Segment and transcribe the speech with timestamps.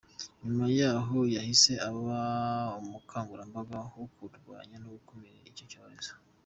[0.43, 2.11] Nyuma y’aho yahise aba
[2.81, 6.13] umukangurambaga wo kurwanya no gukumira icyo cyorezo.